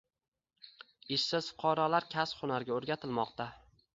[1.17, 3.47] Ishsiz fuqarolar kasb-hunarga o‘rgatilmoqda